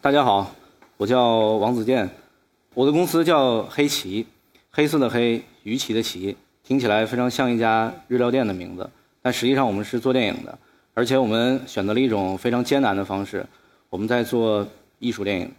[0.00, 0.54] 大家好，
[0.96, 2.08] 我叫王子健，
[2.72, 4.24] 我的公司叫黑旗，
[4.70, 8.88] 黑色的黑，鱼旗的旗，听起来非常像一家日料店的名字，
[9.20, 10.56] 但实际上我们是做电影的，
[10.94, 13.44] 而且我们选择了一种非常艰难的方式，
[13.90, 14.64] 我们在做
[15.00, 15.50] 艺术电影。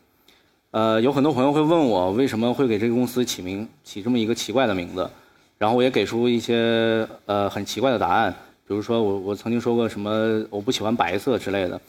[0.71, 5.09] 呃，有很多朋友会问我为什么会给这个公司起名起这么一个奇怪的名字，
[5.58, 8.33] 然后我也给出一些呃很奇怪的答案，
[8.66, 11.80] 比如说我我曾经说过什么我不喜欢白色之类的。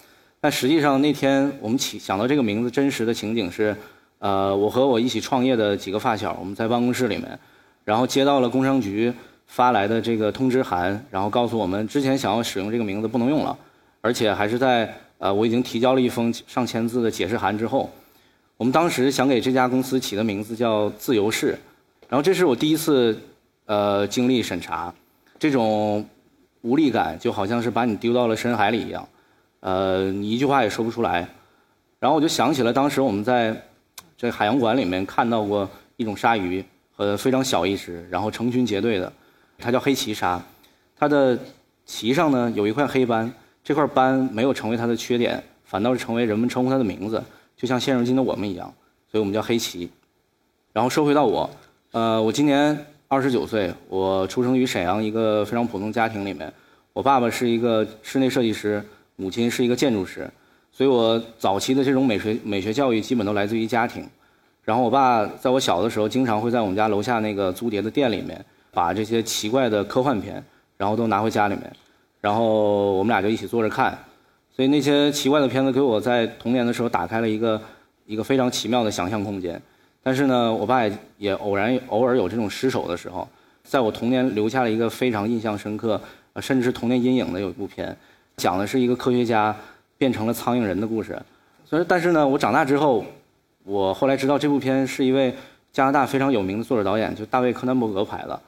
[0.42, 3.76] 但实际上那天我们起想到这个名字，真实的情景是，
[4.20, 7.38] 呃，我和我一起创业的几个发小，我们在办公室里面，
[7.84, 9.12] 然后接到了工商局
[9.46, 13.54] 发来的这个通知函，然后告诉我们之前想要使用这个名字不能用了，
[14.00, 17.90] 而且还是在呃我已经提交了一封上千字的解释函之后，
[18.56, 21.58] 我们当时想给这家公司起的名字叫自由市，
[22.08, 23.14] 然后这是我第一次
[23.66, 24.94] 呃经历审查，
[25.38, 26.02] 这种
[26.62, 29.06] 无力感就好像是把你丢到了深海里一样。
[29.60, 31.28] 呃，你一句话也说不出来，
[31.98, 33.54] 然后我就想起了当时我们在
[34.16, 36.64] 这海洋馆里面看到过一种鲨鱼，
[36.96, 39.12] 呃，非常小一只，然后成群结队的，
[39.58, 40.42] 它叫黑鳍鲨，
[40.96, 41.38] 它的
[41.84, 43.30] 鳍上呢有一块黑斑，
[43.62, 47.22] 这块斑没有成为它的缺点，反倒是成为人们称呼它的名字，
[47.54, 48.72] 就像现如今的我们一样，
[49.10, 49.90] 所以我们叫黑鳍。
[50.72, 51.50] 然后说回到我，
[51.90, 56.50] 呃，我今年二十九岁，我出生于沈阳一个非常普通家庭里面，
[56.94, 58.82] 我爸爸是一个室内设计师。
[59.20, 60.26] 母亲是一个建筑师，
[60.72, 64.02] 所以我早期的这种美学美学教育基本都来自于家庭。
[64.64, 70.42] 然后我爸在我小的时候，经常会在我们家楼下那个租碟的店里面，把这些奇怪的科幻片，
[70.78, 71.70] 然后都拿回家里面，
[72.22, 73.98] 然后我们俩就一起坐着看。
[74.56, 77.60] 所以那些奇怪的片子给我在童年的时候打开了一个
[78.06, 79.60] 一个非常奇妙的想象空间。
[80.02, 80.82] 但是呢，我爸
[81.18, 83.28] 也偶然偶尔有这种失手的时候，
[83.64, 86.00] 在我童年留下了一个非常印象深刻，
[86.40, 87.94] 甚至是童年阴影的有一部片。
[88.40, 89.54] 讲的是一个科学家
[89.98, 91.20] 变成了苍蝇人的故事，
[91.66, 93.04] 所以但是呢，我长大之后，
[93.64, 95.34] 我后来知道这部片是一位
[95.70, 98.40] 加拿大非常有名的作者导演，就大卫柯南伯格拍的，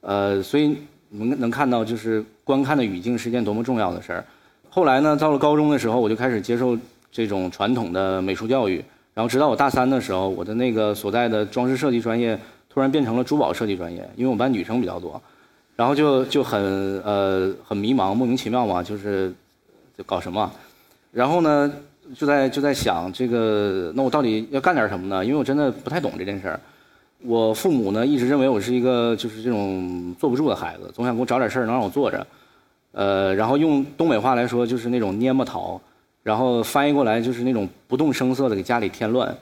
[0.00, 0.74] 呃，所以
[1.10, 4.24] 能能看到就是观看的语境是一件多么重要的事儿。
[4.70, 6.76] 后来呢，到了高中的时候，我就开始接受
[7.12, 8.82] 这种传统的美术教育，
[9.12, 12.36] 然后直到我大三的时候，我的那个所在的装饰设计专业
[12.68, 15.20] 突然变成了珠宝设计专业，因为我们班女生比较多。
[15.76, 16.62] 然后就就很
[17.02, 19.34] 呃很迷茫，莫名其妙嘛，就是
[19.98, 20.48] 就搞什么，
[21.10, 21.72] 然后呢
[22.14, 25.24] 就在就在想这个，那我到底要干点什么呢？
[25.24, 26.60] 因为我真的不太懂这件事儿。
[27.22, 32.24] 我父母呢一直认为我是一个就是这种坐不住的孩子，总想给我找点事儿能让我坐着。
[32.92, 35.80] 呃，然后用东北话来说就是那种蔫么桃，
[36.22, 39.36] 然后翻译过来就是那种不动声色的给家里添乱。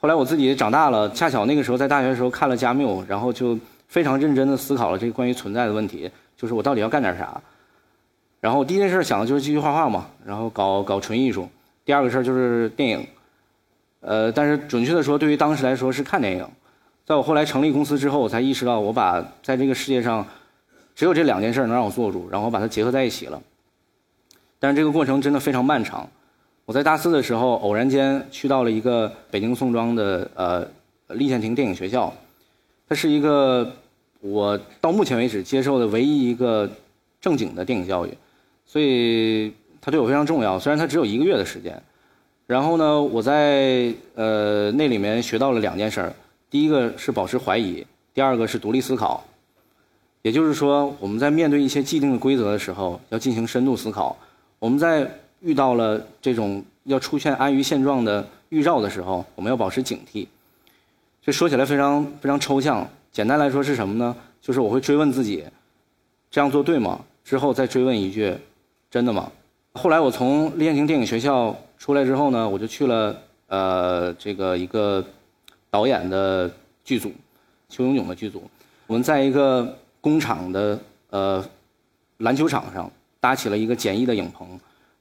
[0.00, 3.58] 后来我自己长大了，恰巧那个时候在大学的时候看了加缪，然后就。
[3.88, 7.40] 非常认真的思考了这个关于存在的问题，就是我到底要干点啥。
[8.40, 11.48] 然后第一件事想的就是继续画画嘛，然后搞搞纯艺术。
[11.84, 13.06] 第二个事儿就是电影，
[14.00, 16.46] 呃，但是准确的说，对于当时来说是看电影。
[17.04, 20.26] 在我后来成立公司之后，我才意识到我把在这个世界上
[20.94, 23.40] 只有这两件事能让我做主，然后把它结合在一起了。
[24.58, 26.08] 但是这个过程真的非常漫长。
[26.64, 30.66] 我在大四的时候偶然间去到了一个北京宋庄的呃
[31.14, 32.12] 立宪亭电影学校。
[32.88, 33.72] 它是一个
[34.20, 36.70] 我到目前为止接受的唯一一个
[37.20, 38.16] 正经的电影教育，
[38.64, 40.58] 所以它对我非常重要。
[40.58, 41.82] 虽然它只有一个月的时间，
[42.46, 46.14] 然后呢，我在呃那里面学到了两件事儿：
[46.48, 49.24] 第一个是保持怀疑，第二个是独立思考。
[50.22, 54.16] 也就是说，我们在面对一些既定的规则的时候，要进行深度思考；
[54.58, 55.08] 我们在
[55.40, 60.26] 遇到了这种要出现安于现状的预兆的时候，我们要保持警惕。
[61.26, 64.14] 这说起来非常非常抽象，简单来说是什么呢？
[64.40, 65.42] 就是我会追问自己，
[66.30, 67.00] 这样做对吗？
[67.24, 68.32] 之后再追问一句，
[68.88, 69.28] 真的吗？
[69.72, 75.04] 后来我从练行电影学校出来之后呢，我就去了呃这个一个
[75.68, 76.48] 导演的
[76.84, 77.12] 剧组，
[77.68, 78.48] 邱永炯的剧组。
[78.86, 80.78] 我们在一个工厂的
[81.10, 81.44] 呃
[82.18, 82.88] 篮球场上
[83.18, 84.46] 搭起了一个简易的影棚，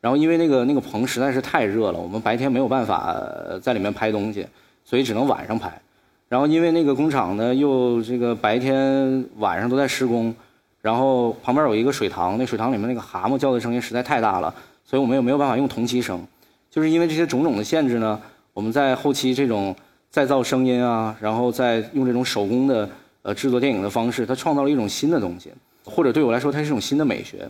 [0.01, 3.15] 然后因为那个那个棚实在是太热了，我们白天没有办法
[3.61, 4.47] 在里面拍东西，
[4.83, 5.79] 所以只能晚上拍。
[6.27, 10.33] 然后因为那个工厂呢，又这个白天晚上都在施工，
[10.81, 16.25] 然后旁边有一个水塘，那水塘里面那个蛤蟆叫的声音实在太大了，所以我们也没有办法用同期声。
[16.69, 18.19] 就是因为这些种种的限制呢，
[18.53, 19.73] 我们在后期这种
[20.09, 22.89] 再造声音啊，然后再用这种手工的
[23.21, 25.51] 呃制作电影的方式，它创造了一种新的东西，
[25.83, 27.47] 或者对我来说，它是一种新的美学。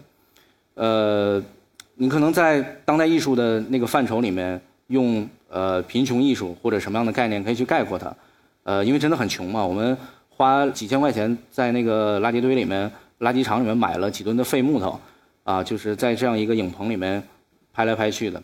[0.76, 1.42] 呃，
[1.96, 8.14] 你可能在当代艺术的那个范畴里面，用呃贫穷艺术或者什么样的概念可以去概括它。
[8.66, 9.96] 呃，因为真的很穷嘛，我们
[10.28, 15.00] 花几千块钱在那个垃圾堆里面、垃圾场里面买了几吨的废木头，
[15.44, 17.22] 啊，就是在这样一个影棚里面
[17.72, 18.42] 拍来拍去的。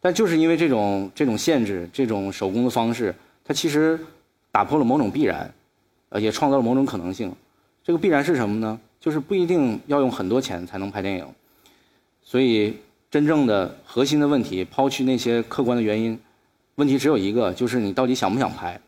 [0.00, 3.14] 但就是因为这种这种限制，这种手工的方式，
[3.44, 3.98] 它其实
[4.50, 5.54] 打破了某种必然，
[6.08, 7.32] 呃，也创造了某种可能性。
[7.82, 8.78] 这个必然是什么呢？
[8.98, 11.26] 就是不一定要用很多钱才能拍电影。
[12.22, 12.76] 所以，
[13.10, 16.18] 真正的核心的问题，抛去那些客观的原因，
[16.74, 18.80] 问题只有一个，就是你到底想不想拍，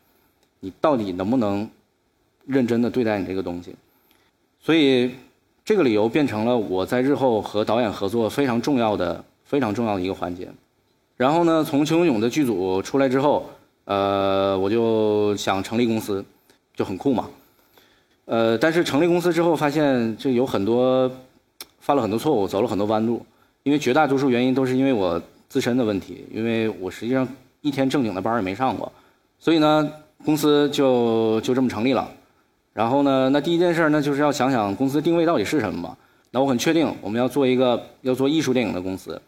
[0.59, 1.69] 你到底能不能
[2.45, 3.75] 认真的对待你这个东西。
[4.59, 5.11] 所以，
[5.63, 10.49] 这个理由变成了我在日后和导演合作非常重要的、非常重要的一个环节。
[11.15, 13.49] 然后呢，从邱永勇的剧组出来之后，
[13.85, 16.23] 呃，我就想成立公司，
[16.75, 17.29] 就很酷嘛。
[18.25, 21.11] 呃，但是成立公司之后，发现这有很多。
[21.79, 23.25] 犯了很多错误，走了很多弯路，
[23.63, 27.25] 因为绝大多数原因都是因为我自身的问题，因为我实际上
[27.61, 28.91] 一天正经的班也没上过，
[29.39, 29.89] 所以呢，
[30.25, 32.09] 公司就就这么成立了。
[32.73, 35.97] 然后呢，那第一件事呢，就是要想想公司定位到底是什么嘛。
[36.31, 39.21] 那我很确定我们要做一个要做艺术电影的公司。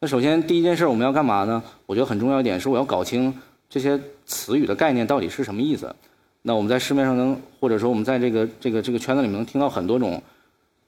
[0.00, 1.62] 那首先第一件事我们要干嘛呢？
[1.86, 3.32] 我觉得很重要一点是我要搞清
[3.68, 5.94] 这些词语的概念到底是什么意思。
[6.42, 10.22] 那我们在市面上能或者说我们在这个这个这个圈子里面能听到很多种。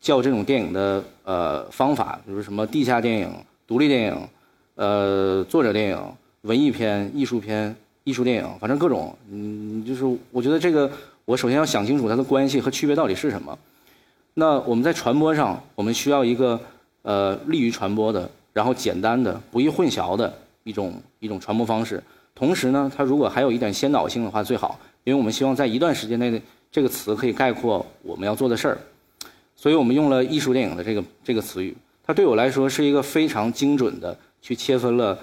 [0.00, 3.28] 叫这种电影的呃方法，比如什么地下电影、
[3.66, 4.28] 独立电影、
[4.76, 5.98] 呃作者电影、
[6.42, 7.74] 文艺片、艺术片、
[8.08, 10.90] 艺术电影，反正各种，嗯，就是我觉得这个
[11.26, 13.58] 我首先要想清楚它的关系和区别到底是什么。
[14.32, 16.58] 那我们在传播上，我们需要一个
[17.02, 20.32] 呃利于传播的，然后简单的、不易混淆的
[20.64, 22.02] 一种一种传播方式。
[22.34, 26.40] 同时呢，它如果还有一点先导性的话最好，因为我们希望在一段时间内的
[26.72, 28.78] 这个词可以概括我们要做的事儿。
[29.54, 31.76] 所以我们用了艺术电影的这个这个词语，
[32.06, 35.18] 它对我来说是一个非常精准的去切分了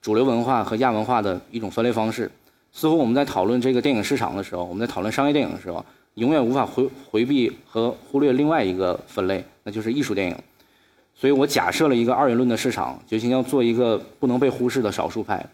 [0.00, 2.30] 主流文化和亚文化的一种分类方式。
[2.72, 10.36] 似乎我们在讨论这个电影市场的时候，我们在讨论商业电影的时候，永远无法回回避和忽略另外一个分类，那就是艺术电影。
[11.14, 15.44] 所以我假设了一个二元论的市场，决心要做一个不能被忽视的少数派。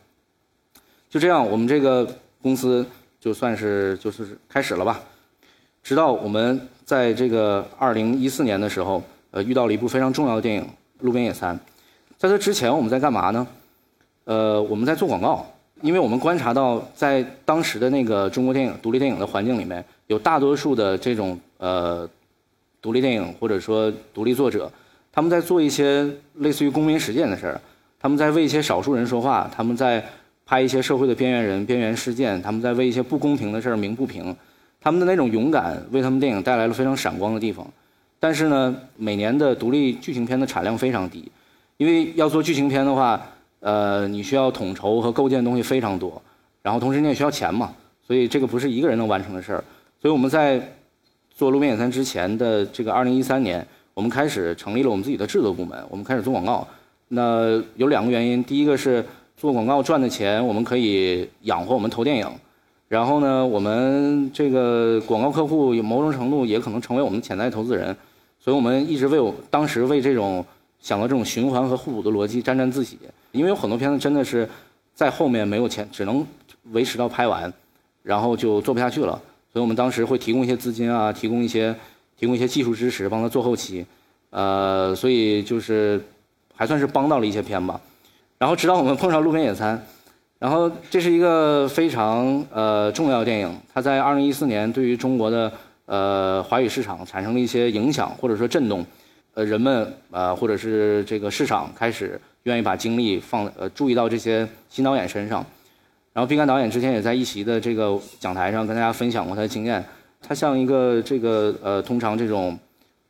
[1.09, 2.07] 就这样，我们这个
[2.43, 2.87] 公司
[3.19, 5.01] 就算是就是开始了吧。
[5.83, 10.63] 直到我们在这个二零一四年的时候，呃，遇到了一部非常重要的电影
[11.01, 11.57] 《路边野餐》。
[12.19, 13.47] 在这之前，我们在干嘛呢？
[14.27, 15.47] 呃，我们在做广告，
[15.83, 22.09] 因为我们观察到，在当时的那个中国电影独立电影的环境里面，有大多数的这种呃
[22.83, 24.69] 独立电影或者说独立作者，
[25.13, 26.05] 他们在做一些
[26.39, 27.61] 类似于公民实践的事儿，
[28.01, 30.05] 他们在为一些少数人说话，他们在
[30.45, 34.35] 拍一些社会的边缘人、边缘事件，他们在为一些不公平的事儿鸣不平。
[34.81, 37.65] 他们的那种勇敢，为他们电影带来了非常闪光的地方。
[38.19, 41.31] 但是呢，每年的独立剧情片的产量非常低，
[41.77, 43.21] 因为要做剧情片的话，
[43.67, 46.23] 呃，你需要统筹和构建的东西非常多，
[46.63, 47.73] 然后同时你也需要钱嘛，
[48.07, 49.65] 所以这个不是一个人能完成的事儿。
[50.01, 50.63] 所以我们在
[51.35, 56.65] 做《路边野餐》之前的这个2013年，我们开始成立了我们自己的制作部门，我们开始做广告。
[57.09, 59.05] 那有两个原因，第一个是
[59.37, 62.31] 做广告赚的钱，我们可以养活我们投电影。
[62.87, 67.97] 然后呢，我们这个广告客户有某种程度也可能成为我们潜在投资人，
[68.39, 70.47] 所以我们一直为我当时为这种
[70.87, 72.97] 想到这种循环和互补的逻辑沾沾自喜。
[73.33, 74.49] 因为有很多片子真的是
[74.95, 76.25] 在后面没有钱，只能
[76.71, 77.53] 维持到拍完，
[78.05, 79.21] 然后就做不下去了。
[79.53, 81.75] 所以我们当时会提供一些资金啊，提供一些
[82.17, 83.85] 提供一些技术支持，帮他做后期。
[84.31, 86.01] 呃，所以就是
[86.55, 87.81] 还算是帮到了一些片吧。
[88.39, 89.77] 然后直到我们碰上《路边野餐》。
[90.39, 95.53] 然后这是一个非常呃重要电影，它在二零一四年对于中国的
[95.87, 98.85] 呃华语市场产生了一些影响或者说震动，
[99.37, 105.45] 呃人们呃或者是这个市场开始愿意把精力放呃注意到这些新导演身上，
[106.15, 109.85] 然后毕赣导演之前也在一席的这个讲台上跟大家分享过他的经验，
[110.23, 112.59] 他像一个这个呃通常这种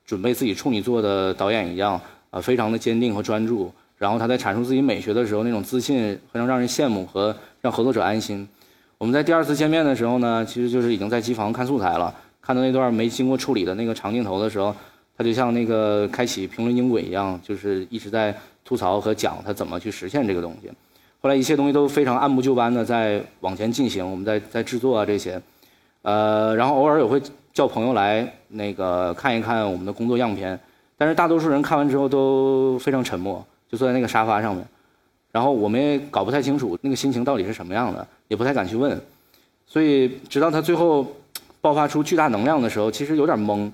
[0.05, 3.73] 准备自己处女作的导演一样，呃非常的坚定和专注。
[3.97, 8.47] 然后他在阐述自己美学的时候，那种自信非常让人羡慕和让合作者安心。
[8.99, 14.75] 我们在第二次见面的时候呢，其实就是已经在机房看素材了，看到那段没经过处理的那个长镜头的时候，
[15.17, 20.71] 他就像那个开启评论音轨一样，就是一直在吐槽和讲他怎么去实现这个东西。
[21.21, 25.41] 后来一切东西都非常按部就班的在往前进行，我们在在制作啊这些，
[26.03, 27.21] 呃，然后偶尔也会
[27.53, 30.59] 叫朋友来那个看一看我们的工作样片，
[30.97, 33.45] 但是大多数人看完之后都非常沉默。
[33.69, 34.65] 就坐在那个沙发上面，
[35.33, 38.97] 然后我们也搞不太清楚那个心情到底是什么样的，也不太敢去问，
[39.67, 41.05] 所以直到他最后
[41.61, 43.69] 爆发出巨大能量的时候，其实有点懵。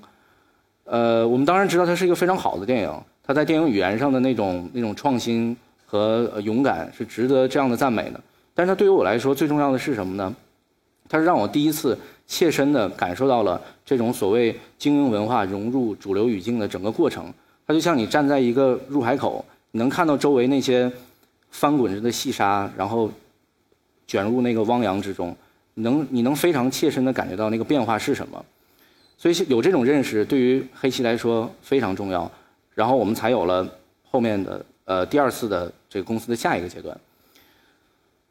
[0.85, 8.21] 呃，我们当然知道它是一个非常好的电影，它在电影语言上的那种那种创新和勇敢是值得这样的赞美的。
[8.55, 10.35] 但是它对于我来说最重要的是什么呢？
[11.09, 17.33] 它是让我第一次切身的感受到了这种所谓精英文化融入主流语境的整个过程。
[17.67, 19.45] 它就像你站在一个入海口。
[19.75, 20.93] 你能看到周围那些
[21.51, 23.11] 翻滚着的细沙，然后
[24.07, 25.35] 卷入那个汪洋之中，
[25.73, 28.45] 能你能非常切身的感觉到那个变化是什么。
[29.23, 32.29] 所以有这种认识，对于黑棋来说非常重要。
[32.75, 33.65] 然后我们才有了
[34.11, 37.01] 后面的呃第二次的这个公司的下一个阶段。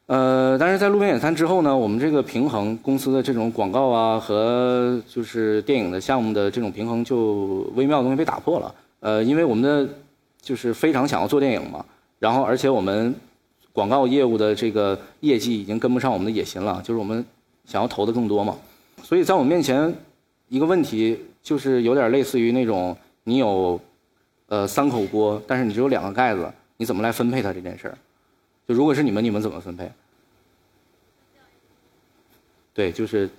[0.07, 8.75] 呃，但是在路边野餐之后呢，我们这个平衡公司的这种广告啊和就是电影的项目的这种平衡就微妙的东西被打破了。
[9.00, 9.93] 呃，因为我们的
[10.41, 11.86] 就是非常想要做电影嘛，
[12.19, 13.15] 然后而且我们
[13.71, 17.25] 广告业务的这个业绩已经跟不上我们的野心了，就是我们
[17.63, 18.57] 想要投的更多嘛。
[19.01, 19.93] 所以在我们面前
[20.51, 23.79] 一个问题就是有点类似于那种你有
[24.48, 27.98] 呃三口锅，但是你只有两个盖子，你怎么来分配它这件事儿？
[28.67, 29.89] 就如果是你们，你们怎么分配？
[32.74, 33.29] 对，就是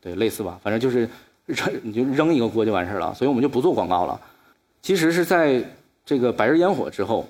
[0.00, 1.06] 对类似吧，反正就是
[1.44, 4.18] 扔你就扔一个锅就完事儿了，所以我们就不做广告了。
[4.80, 5.62] 其实是在
[6.02, 7.28] 这个白日烟火之后，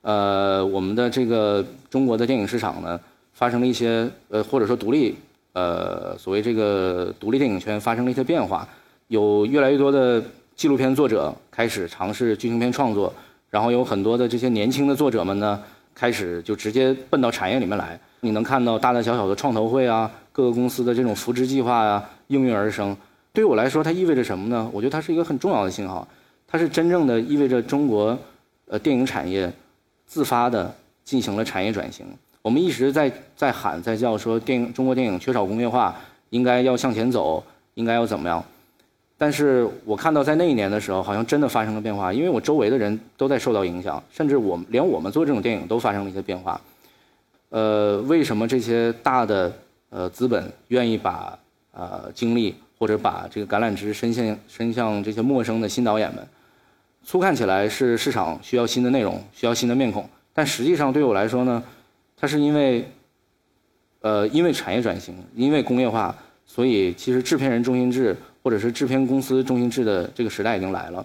[0.00, 2.98] 呃，我们的这个中国的电影市场呢，
[3.34, 5.16] 发生了一些呃或者说独立
[5.52, 8.68] 呃所谓这个独立电影圈发生了一些变化，
[9.08, 10.22] 有越来越多的
[10.54, 13.12] 纪录片作者开始尝试剧情片创作，
[13.48, 15.62] 然后有很多的这些年轻的作者们呢，
[15.94, 17.98] 开始就直接奔到产业里面来。
[18.20, 20.10] 你能看到大大小小的创投会啊。
[20.32, 22.96] 各个公司的这种扶持计划啊应运而生，
[23.32, 24.70] 对我来说，它意味着什么呢？
[24.72, 26.06] 我觉得它是一个很重要的信号，
[26.46, 28.16] 它是真正的意味着中国
[28.68, 29.52] 呃电影产业
[30.06, 30.72] 自发的
[31.04, 32.06] 进行了产业转型。
[32.42, 35.94] 我们一直在在喊在叫说电影中国电影缺少工业化，
[36.30, 37.42] 应该要向前走，
[37.74, 38.42] 应该要怎么样？
[39.16, 46.60] 但是我看到在那一年的时候，好像真的发生了变化，因为我周围的人都在受到影响，甚至我连我们做这种电影都发生了一些变化。
[47.50, 49.52] 呃，为什么这些大的？
[49.92, 51.36] 呃，资本愿意把
[51.72, 56.24] 呃精力或者把这个橄榄枝伸向伸向这些陌生的新导演们。
[57.02, 61.60] 粗看起来是市场需要新的内容，需要新的面孔，但实际上对我来说呢，
[62.20, 62.86] 它是因为
[64.00, 66.14] 呃因为产业转型，因为工业化，
[66.46, 71.04] 所以其实制片人中心制或者是制片公司中心制的这个时代已经来了。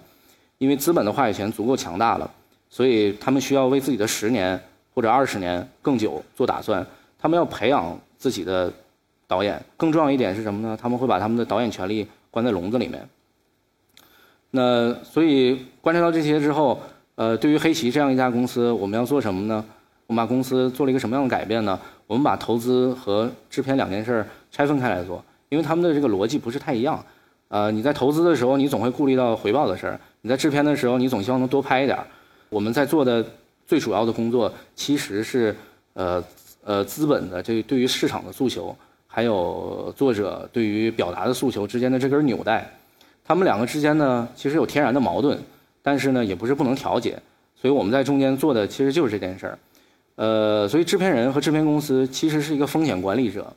[0.58, 2.30] 因为资本的话语权足够强大了，
[2.68, 4.60] 所以他们需要为自己的十年
[4.94, 6.86] 或者二十年更久做打算，
[7.18, 7.98] 他们要培养。
[8.18, 8.72] 自己的
[9.26, 10.76] 导演，更重要一点是什么呢？
[10.80, 13.06] 他们会把他们的导演权利关在笼子里面。
[14.50, 16.80] 那所以观察到这些之后，
[17.14, 19.62] 呃，对于黑旗这样一家公司，我们要做什么呢？
[20.06, 21.78] 我们把公司做了一个什么样的改变呢？
[22.06, 27.04] 我们把投资和制片两件事拆分开来做，因为他们的这个逻辑不是太一样。
[27.48, 32.06] 呃，你在投资的时候，你总会顾虑到回报的事儿；你在制片的时候，你总希望能多拍一点儿。
[32.48, 33.24] 我们在做的
[33.66, 35.54] 最主要的工作，其实是
[35.94, 36.22] 呃。
[36.68, 38.74] 呃，资本的这对于市场的诉求，
[39.06, 42.68] 还有作者对于表达的诉求之间的这根纽带，
[43.24, 45.38] 他们两个之间呢，其实有天然的矛盾，
[45.80, 47.16] 但是呢，也不是不能调节。
[47.54, 49.56] 所以我们在中间做的其实就是这件事儿。
[50.16, 53.50] 呃，所以制片人和制片公司其实是一个风险管理者，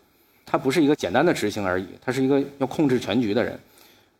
[0.46, 3.60] 他不是一个简单的执行而已，他是一个要控制全局的人。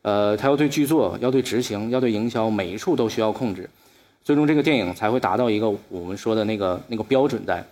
[0.02, 3.70] 呃，他要对剧作、要对执行、要对营销，每一处都需要控制，
[4.24, 7.64] 最终这个电影才会达到一个我们说的那个那个标准在。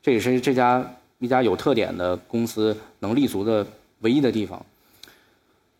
[0.00, 0.84] 这也是这家
[1.18, 3.66] 一家有特点的公司能立足的
[4.00, 4.64] 唯一的地方。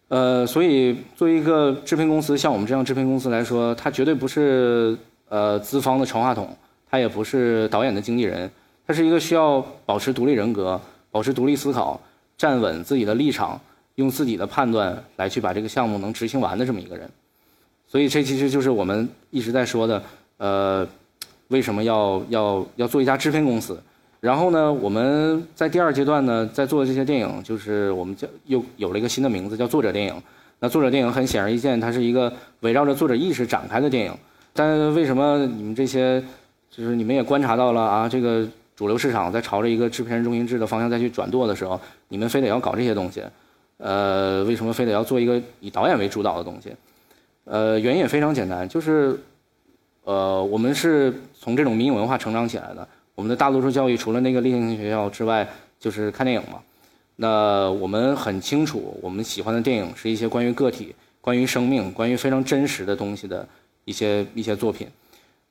[0.08, 6.54] 呃，所以作为一个制片公司，像我们这样制片公司来说，它绝对不是呃资方的传话筒，
[6.92, 8.50] 他也不是导演的经纪人，
[8.86, 10.78] 他是一个需要保持独立人格、
[11.10, 11.98] 保持独立思考、
[12.36, 13.58] 站稳自己的立场、
[13.94, 17.08] 用自己的判断来去把这个项目能执行完的这么一个人。
[17.88, 20.02] 所以这其实就是我们一直在说的，
[20.36, 20.86] 呃，
[21.48, 23.82] 为什么要要要做一家制片公司？
[24.20, 30.14] 然后呢，我们在第二阶段呢，在做的这些电影，就是我们叫又有了一个新的名字，叫作者电影。
[30.60, 32.30] 那作者电影很显而易见，它是一个
[32.60, 34.12] 围绕着作者意识展开的电影。
[34.52, 36.22] 但为什么你们这些，
[36.74, 38.08] 就是你们也观察到了啊？
[38.08, 43.22] 这个主流市场在朝着一个制片人中心制的方向再去转舵的时候，你们非得要搞这些东西？
[43.76, 46.74] 呃，为什么非得要做一个以导演为主导的东西？
[47.44, 49.20] 呃，原因也非常简单，就是
[50.04, 52.88] 呃，我们是从这种民营文化成长起来的。
[53.14, 55.46] 我们的大多数教育除了那个立行学校之外，
[55.78, 56.58] 就是看电影嘛。
[57.16, 63.46] 那我们很清楚，我们喜欢的电影是一些关于个体、关于生命、关于非常真实的东西的
[63.84, 64.88] 一些一些作品。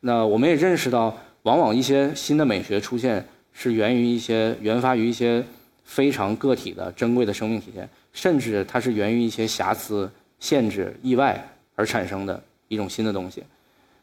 [0.03, 5.43] 那我们也认识到，往往一些新的美学出现是源于一些源发于一些
[5.83, 13.43] 非常个体的珍贵的生命体验，甚至它是源于一些瑕疵、限制、意外而产生的一种新的东西。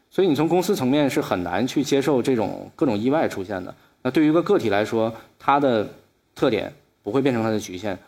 [0.09, 3.75] 所以你从公司层面是很难去接受这种各种意外出现的。
[4.01, 5.85] 那对于一个个体来说，它的
[6.33, 7.99] 特点不会变成它的局限。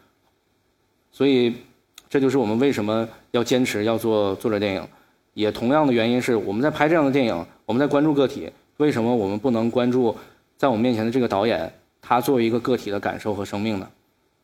[1.12, 1.54] 所以
[2.10, 4.88] 这就是我们为什么要坚持要做作者电影。
[5.34, 10.14] 也同样的原因是，我们在拍这样的电影，我们在关注个体，为什么我们不能关注
[10.58, 13.88] 在我们面前的这个导演，他作为一个个体的感受和生命呢？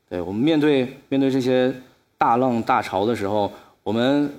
[0.08, 1.70] 对我们面对面对这些
[2.16, 4.32] 大浪大潮的时候，我们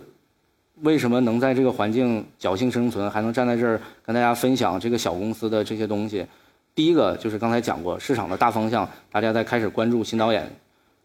[0.81, 6.25] 为什么能在这个环境侥幸生存，还能站在这儿跟大家分享这个小公司的这些东西？
[6.73, 10.51] 第一个就是刚才讲过市场的大方向，大家在开始关注新导演，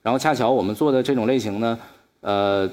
[0.01, 1.79] 然后恰巧我们做的这种类型呢，
[2.23, 2.67] 呃，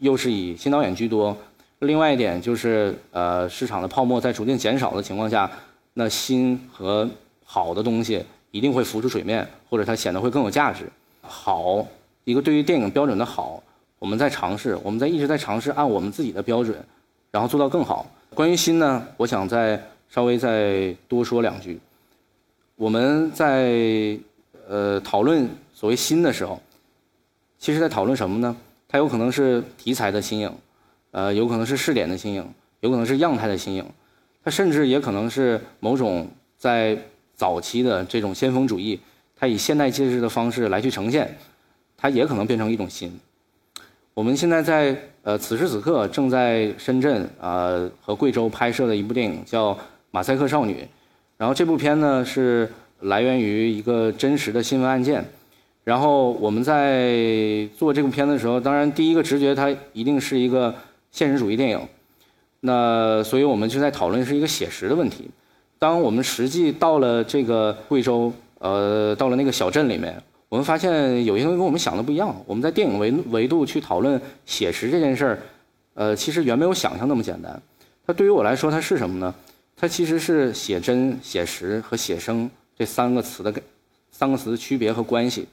[0.00, 1.34] 又是以新导演居多。
[1.80, 5.48] 另外一点就是，呃，市场的泡沫在逐渐减少的情况下，
[5.94, 7.08] 那新和
[7.44, 10.90] 好的东西一定会浮出水面，或者它显得会更有价值。
[11.20, 11.86] 好，
[12.24, 13.62] 一个对于电影标准的好，
[14.00, 16.76] 我们在尝试，我们在一直在尝试按我们自己的标准，
[17.30, 18.04] 然后做到更好。
[18.34, 21.78] 关于新呢，我想再稍微再多说两句。
[22.74, 24.18] 我们在
[24.68, 26.60] 呃讨论所谓新的时候，
[27.58, 28.56] 其实在讨论什么呢？
[28.88, 30.52] 它有可能是题材的新颖。
[31.10, 32.46] 呃，有可能是试点的新颖，
[32.80, 33.84] 有可能是样态的新颖，
[34.44, 36.96] 它甚至也可能是某种在
[37.34, 39.00] 早期的这种先锋主义，
[39.34, 41.34] 它以现代介质的方式来去呈现，
[41.96, 43.18] 它也可能变成一种新。
[44.12, 49.72] 我们现在在呃此时此刻正在深圳啊和贵州拍摄的一部电影叫
[50.10, 50.74] 《马赛克少女》，
[51.38, 55.24] 然后这部片呢是来源于一个真实的新闻案件。
[55.84, 60.74] 然后我们在做这部片的时候，当然第一个直觉它一定是一个。
[61.18, 61.80] 现实主义电影，
[62.60, 65.28] 那所以我们就在讨论是一个写实的问题。
[65.76, 72.32] 当我们实际到了这个贵州，呃，到了那个小镇里面，我们发现有些东西跟我们想的不一样。
[72.46, 75.38] 我们在电影维维度去讨论写实这件事儿，
[75.94, 77.60] 呃，其实远没有想象那么简单。
[78.06, 79.34] 它对于我来说，它是什么呢？
[79.76, 82.48] 它其实是写真、写实和写生
[82.78, 83.52] 这三个词的
[84.12, 85.48] 三个词的区别和关系。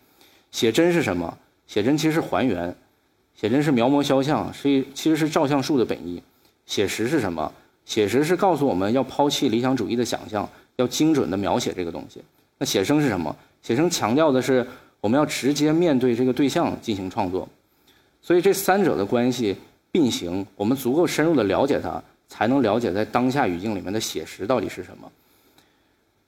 [0.52, 1.36] 写真是什么？
[1.66, 2.76] 写真其实是还原。
[3.36, 6.22] 写真是描摹肖像，是一其实是照相术的本意。
[6.66, 7.52] 写实是什么？
[7.86, 12.22] 写实是告诉我们要抛弃理想主义的想象，要精准的描写这个东西。
[12.58, 13.36] 那写生是什么？
[13.62, 14.66] 写生强调的是
[15.02, 17.48] 我们要直接面对这个对象进行创作。
[18.22, 19.56] 所以这三者的关系
[19.92, 25.12] 并行，我们足够深入的了解它，才能了解在当下语境里面的写实到底是什么。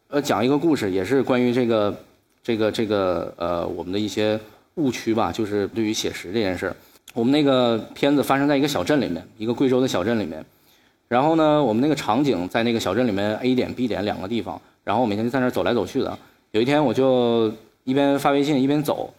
[0.10, 2.04] 呃，讲一个故事，也是关于这个
[2.44, 4.40] 这个这个呃我们的一些
[4.76, 6.76] 误区吧，就是对于写实这件事儿。
[7.14, 10.46] 我们那个片子发生在一个小镇里面，一个贵州的小镇里面。
[11.08, 14.60] 然后呢，我们那个场景在那个小镇里面 A 点、B 点两个地方。
[14.84, 16.18] 然后我每天就在那儿走来走去的。
[16.52, 17.52] 有一天，我就
[17.84, 19.14] 一边发微信一边走，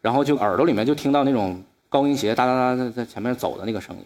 [0.00, 4.04] 然后就耳朵里面就听到那种高跟鞋哒哒哒在在前面走的那个声音。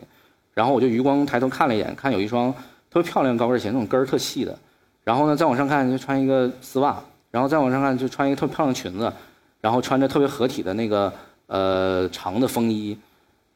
[0.52, 2.52] 然后我就余光抬头看了一眼，看有一双
[2.90, 4.58] 特别漂亮的高跟鞋，那种跟儿特细的。
[5.04, 6.98] 然后呢，再往上看就穿一个丝袜，
[7.30, 9.12] 然后再往上看就穿一个特别漂亮裙子，
[9.60, 11.12] 然后穿着特别合体的那个
[11.46, 12.96] 呃长的风衣。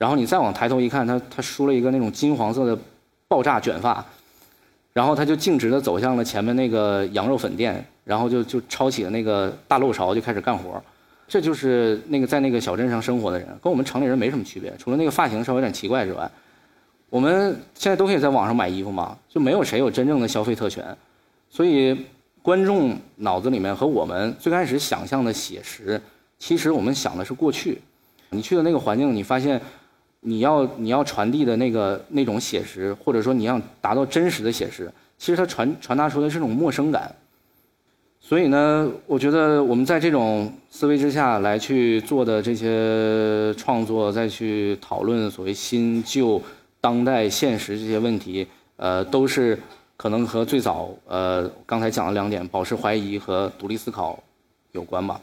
[0.00, 2.78] 然后你再往抬头一看，他他梳了一个那种金黄色的
[3.28, 4.02] 爆炸卷发，
[4.94, 10.82] 然后他就径直的走向了前面那个羊肉粉店，然后就就抄起了那个大漏勺就开始干活。
[11.28, 16.30] 这就是那个在那个小镇上生活的人，跟我们城里人没什么区别，除了那个发型稍微有点奇怪之外。
[17.10, 20.82] 我们现在都可以在网上买衣服嘛，就没有谁有真正的消费特权。
[21.50, 22.06] 所以
[22.40, 26.00] 观众脑子里面和我们最开始想象的写实，
[26.38, 27.82] 其实我们想的是过去。
[28.30, 29.60] 你去的那个环境，你发现。
[30.20, 37.14] 你要你要传递的那个那种写实，或者说你要达到真实的写实，其实它传传达出的是种陌生感。
[38.20, 46.40] 所以呢，我觉得我们在这种思维之下来去做的这些创作，再去讨论所谓新旧、
[46.80, 49.58] 当代、现实这些问题，呃，都是
[49.96, 54.22] 可能和最早呃刚才讲的两点保持怀疑和独立思考
[54.72, 55.20] 有关吧。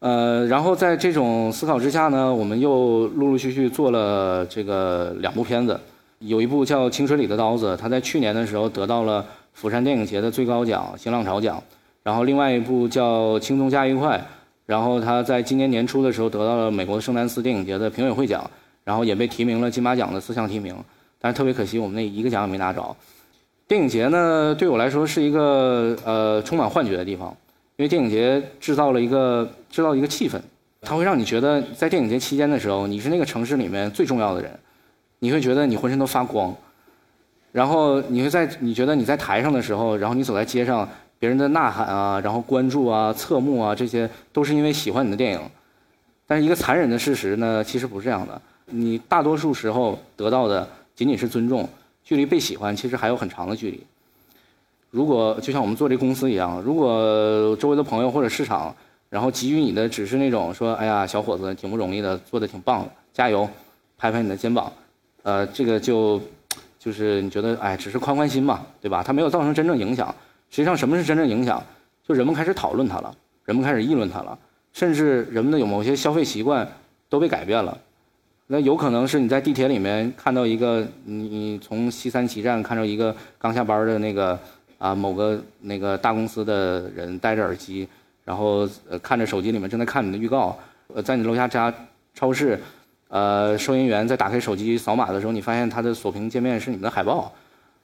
[0.00, 5.78] 呃，然后在这种思考之下呢，我们又陆陆续续做了这个两部片子，
[6.20, 11.60] 有一部叫《清水里的刀子》，它在去年的时候得到了釜山电影节的最高奖新浪潮奖，
[12.04, 14.16] 然后另外一部叫《轻松加愉快》，
[14.66, 18.48] 然后它在今年年初的时候得到了美国圣丹斯电影节的评委会奖，
[18.84, 20.76] 然后也被提名了金马奖的四项提名，
[21.20, 22.96] 但是特别可惜我们那一个奖也没拿着。
[23.66, 27.36] 电影节呢，对我来说是一个呃充满幻觉的地方。
[27.78, 30.36] 因为电影节制造了一个制造一个气氛，
[30.80, 34.50] 它会让你觉得在电影节期间的时候，你是那个城市里面最重要的人，
[35.20, 36.52] 你会觉得你浑身都发光，
[37.52, 40.88] 然后你会在你觉得你在台上的时候，然后你走在街上，
[41.20, 45.40] 别人的呐喊啊，然后关注啊、侧目啊，这些都是因为喜欢你的电影。
[46.26, 51.68] 但是一个残忍的事实呢，其实不是这样的，你大多数时候得到的仅仅是尊重，
[52.02, 53.80] 距离被喜欢其实还有很长的距离。
[54.90, 58.74] 如果就像我们做这公司一样，如果周围的朋友或者市场，
[59.10, 63.48] 然后给予你的只是那种说，哎呀，小伙子挺不容易的，做的挺棒，加油，
[63.96, 64.72] 拍拍你的肩膀，
[65.22, 66.20] 呃，这个就
[66.78, 69.02] 就是你觉得，哎，只是宽宽心嘛，对吧？
[69.02, 70.14] 它没有造成真正影响。
[70.50, 71.62] 实际上，什么是真正影响？
[72.06, 74.38] 就人们开始讨论它了，人们开始议论它了，
[74.72, 76.66] 甚至人们的有某些消费习惯
[77.10, 77.76] 都被改变了。
[78.46, 84.38] 那有可能是你在地铁里面看到一个，你从西三旗站看到一个刚下班的那个
[84.78, 87.86] 啊某个那个大公司的人戴着耳机，
[88.24, 90.58] 然后呃看着手机里面正在看你的预告，
[90.94, 91.72] 呃在你楼下这家
[92.14, 92.58] 超市，
[93.08, 97.32] 呃收银员在打开手机扫码的时候，你发现他的锁屏界面是你们的海报，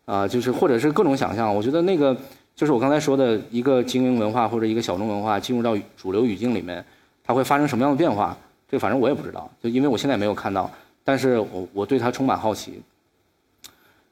[0.04, 2.16] 啊就是或者是各种想象，我觉得那个
[2.54, 6.84] 就是我刚才说的一个精英文化或者一个小众文化进入到主流语境里面，
[7.24, 8.36] 它会发生什么样的变化？
[8.66, 10.70] 这反正我也不知道，就因为我现在没有看到，
[11.04, 12.80] 但是我我对它充满好奇。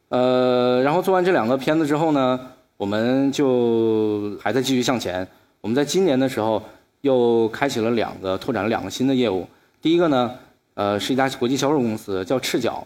[0.08, 2.38] 呃，然后做完这两个片子之后呢，
[2.82, 5.24] 我们就还在继续向前。
[5.60, 6.60] 我们在今年的时候
[7.02, 9.46] 又开启了两个拓展了两个新的业务。
[9.80, 10.34] 第一个呢，
[10.74, 12.84] 呃，是一家国际销售公司，叫赤脚。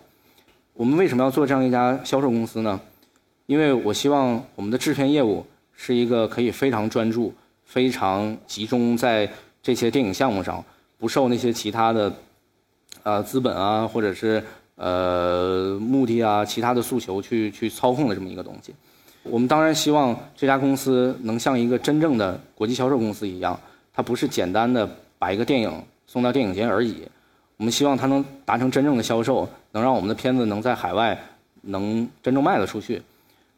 [0.75, 2.79] 我们为什么要做这样一家销售公司呢？
[3.47, 5.43] 因为我希望我们的制片业务
[5.75, 7.33] 是一个可以非常专注、
[7.65, 9.27] 非常集中在
[9.63, 10.63] 这些电影项目上。
[10.99, 12.13] 不受那些其他的，
[13.03, 18.75] 呃，资本啊，或者是呃目的啊，其他的诉求去去操控的这么一个东西。
[19.31, 23.59] 我们当然希望这家公司能像一个真正的国际销售公司一样，
[23.93, 25.73] 它不是简单的把一个电影
[26.07, 27.03] 送到电影节而已。
[27.57, 31.19] 我们希望它能达成真正的销售，能让我们的片子能在海外
[31.63, 33.03] 能真正卖得出去。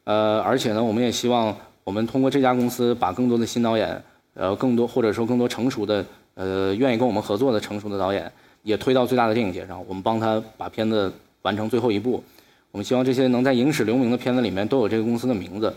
[0.05, 4.01] 呃，而且呢，我们也希望我们通过这家公司把更多的新导演，
[4.33, 6.05] 呃，更多或者说更多成熟的。
[6.35, 8.31] 呃，愿意跟我们合作的成熟的导演，
[8.63, 12.23] 也推到最大的电影节上，我们帮他把片子完成最后一步。
[12.71, 15.73] 我们希望这些能在影史留名的片子里面都有这个公司的名字。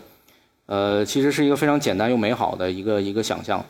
[0.65, 3.63] 呃，其实是一个非常简单又美好的一个一个想象。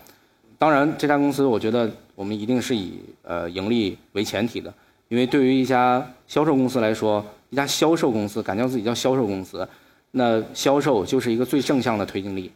[0.58, 4.74] 当然，这家公司我觉得我们一定是以呃盈利为前提的，
[5.08, 9.68] 因为对于一家销售公司来说，一家销售公司敢叫自己叫销售公司，
[10.12, 12.52] 那销售就是一个最正向的推进力。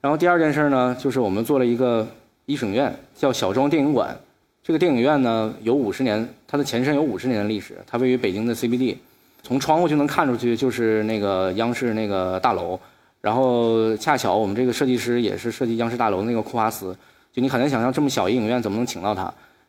[0.00, 2.06] 然后第二件事呢，就是我们做了一个。
[2.48, 4.18] 一影院叫小庄电影馆，
[4.62, 7.76] 这个电影院呢有五十年，它的前身有五十年的历史。
[7.86, 8.96] 它位于北京的 CBD，
[9.48, 12.78] 从窗户就能看出去就是那个央视那个大楼。
[13.22, 16.94] 然后恰巧我们这个设计师也是设计央视大楼那个库哈斯，
[17.32, 19.24] 就你很难想象这么小一影院怎么能请到他，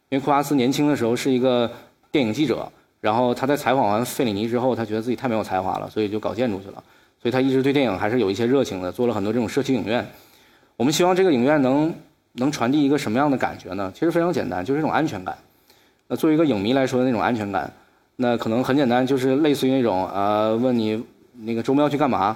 [0.09, 1.71] 因为库哈斯年轻的时候是一个
[2.11, 6.83] 电影记者，然后他在采访完费里尼之后，他觉得自己太没有才华了，所以就搞建筑去了。
[7.21, 10.05] 所以他一直对电影还是有一些热情的，做了很多这种社区影院。
[10.75, 11.93] 我们希望这个影院能。
[12.33, 13.91] 能传递一个什么样的感觉呢？
[13.93, 15.35] 其实非常简单，就是一种安全感。
[16.07, 17.69] 那作为一个影迷来说的那种安全感，
[18.21, 21.01] 那可能很简单，就是类似于那种呃，问你
[21.43, 22.35] 那个周末要去干嘛，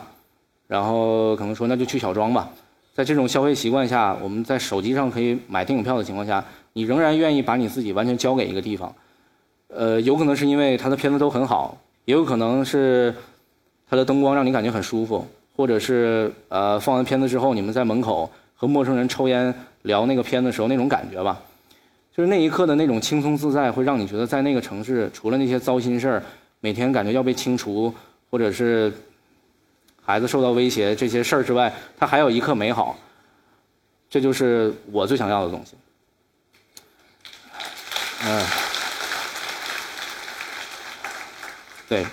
[0.66, 2.50] 然后可能说那就去小庄吧。
[2.94, 6.42] 在这种消费习惯下，我们在手机上可以买电影票的情况下，
[6.72, 8.96] 你仍然愿意把你自己完全交给一个地方。
[9.68, 13.14] 呃，有可能是因为它的片子都很好，也有可能是
[13.90, 19.54] 它的灯光让你感觉很舒服，或者是呃放完片子之后，你们在门口和陌生人抽烟。
[19.84, 21.38] 聊那个片的时候那种感觉吧，
[22.16, 26.24] 就是那一刻的那种轻松自在，会让你觉得在那个城市，除了那些糟心事儿，
[26.60, 27.92] 每天感觉要被清除，
[28.30, 28.94] 或者是
[30.00, 32.96] 孩子受到威胁这些事儿之外，它还有一刻美好。
[34.10, 35.76] 这就是我最想要的东西。
[38.26, 38.46] 嗯，
[41.90, 42.06] 对，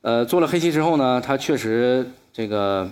[0.00, 2.90] 呃，做了黑棋之后呢，它确实这个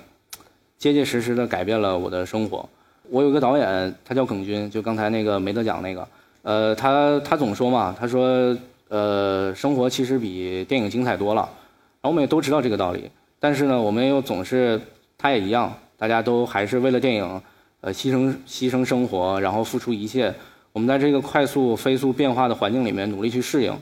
[0.76, 2.68] 结结实实的改变了我的生活。
[3.08, 6.06] 我有个导演，他叫耿军，就刚才那个没得奖那个，
[6.44, 8.54] 呃，他他总说嘛，他说，
[8.88, 14.78] 呃，生活其实比电影精彩多了，然后我们也都知道这个道理，但是呢，我们又总是，
[15.16, 17.42] 他也一样，大家都还是为了电影，
[17.80, 20.32] 呃，牺牲牺牲生活，然后付出一切。
[20.72, 23.74] 我们在这个快速飞速变化的环境里面努力去适应，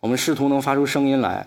[0.00, 1.46] 我们试图能发出声音来，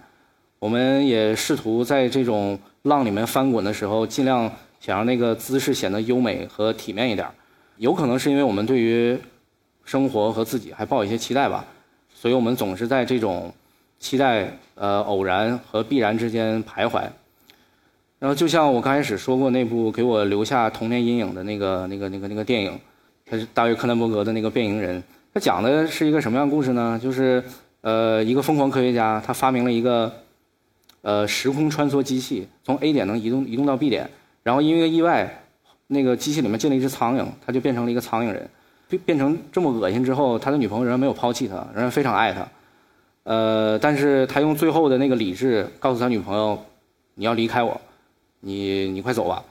[0.59, 4.51] 我们也试图在这种浪里面翻滚的时候尽量。
[4.83, 7.25] 想让那个姿势显得优美和体面一点
[7.77, 9.17] 有可能是因为我们对于
[9.83, 11.65] 生活和自己还抱一些期待吧，
[12.13, 13.53] 所以我们总是在这种
[13.99, 17.01] 期待、呃偶然和必然之间徘徊。
[18.19, 22.79] 然后就像我刚开始说过那部给我留下童年阴影的那个、那个、那个、那个电影，
[23.25, 25.01] 它是大卫·克兰伯格的那个《变蝇人》，
[25.33, 26.97] 它讲的是一个什么样的故事呢？
[27.03, 27.43] 就是
[27.81, 30.09] 呃一个疯狂科学家，他发明了一个
[31.01, 34.09] 呃时空穿梭机器，从 A 点能移动移动到 B 点。
[34.41, 35.43] 然后因为个意外，
[35.87, 38.49] 那个机器里面进了一只苍蝇，他就变成了一个苍蝇人，
[38.97, 42.47] 变成这么恶心之后，他的女朋友仍然没有抛弃他，仍然非常爱他。
[43.23, 46.59] 呃，但是他用最后的那个理智告诉他女朋友
[47.15, 47.79] ：“你要离开我，
[48.41, 49.43] 你你快走吧。”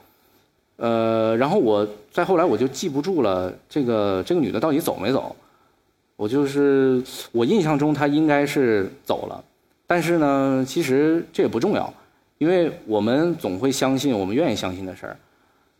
[0.77, 5.35] 呃，然后我再后来我就记不住了，这个这个女的到底走没走？
[6.15, 7.01] 我就是
[7.31, 9.43] 我印象中她应该是走了，
[9.87, 11.91] 但是呢，其实这也不重要。
[12.39, 15.15] 因为我们总会相信我们愿意相信的事儿，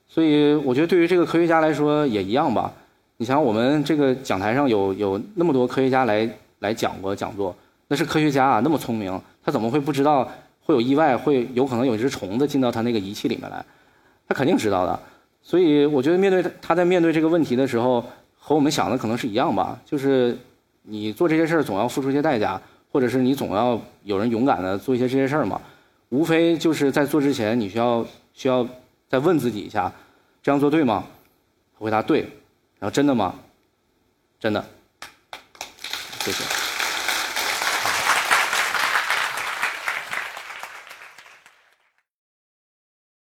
[0.07, 2.71] 所以我觉得对于这个科学家来说也一样吧。
[3.17, 6.27] 你想，我们这个讲台上有有那么多科学家来
[6.59, 7.55] 来讲过讲座，
[7.87, 10.29] 那是科学家啊，那么聪明，他怎么会不知道
[10.61, 13.63] 会有意外，会有可能有一只虫子进到他那个仪器里面来？
[14.27, 14.99] 他肯定知道的。
[15.41, 18.03] 所以我觉得面对他在面对这个问题的时候，
[18.37, 20.37] 和我们想的可能是一样吧，就是
[20.81, 22.59] 你做这些事儿总要付出一些代价，
[22.91, 25.61] 或者是你总要有人勇敢的做一些这些事儿嘛。
[26.09, 28.67] 无非就是在做之前，你需要需要
[29.07, 29.91] 再问自己一下，
[30.41, 31.03] 这样做对吗？
[31.75, 32.25] 回答对，
[32.83, 33.33] 然后真的吗？
[34.41, 34.61] 真的，
[36.19, 36.62] 谢谢。